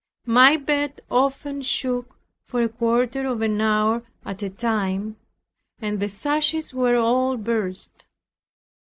My 0.25 0.57
bed 0.57 1.01
often 1.11 1.61
shook 1.61 2.15
for 2.43 2.63
a 2.63 2.69
quarter 2.69 3.27
of 3.27 3.43
an 3.43 3.61
hour 3.61 4.01
at 4.25 4.41
a 4.41 4.49
time, 4.49 5.17
and 5.79 5.99
the 5.99 6.09
sashes 6.09 6.73
were 6.73 6.95
all 6.95 7.37
burst. 7.37 8.07